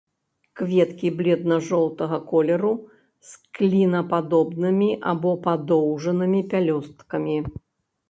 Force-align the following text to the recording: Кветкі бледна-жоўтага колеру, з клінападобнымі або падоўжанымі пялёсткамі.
Кветкі 0.61 1.11
бледна-жоўтага 1.19 2.17
колеру, 2.31 2.73
з 3.33 3.53
клінападобнымі 3.59 4.91
або 5.15 5.37
падоўжанымі 5.47 6.45
пялёсткамі. 6.53 7.43